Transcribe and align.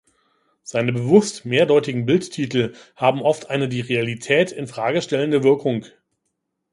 Seine 0.63 0.93
bewusst 0.93 1.45
mehrdeutigen 1.45 2.07
Bildtitel 2.07 2.73
haben 2.95 3.21
oft 3.21 3.51
eine 3.51 3.69
die 3.69 3.81
Realität 3.81 4.51
in 4.51 4.65
Frage 4.65 4.99
stellende 5.03 5.43
Wirkung. 5.43 5.85